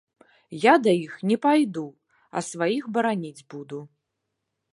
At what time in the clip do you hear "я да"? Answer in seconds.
0.61-0.93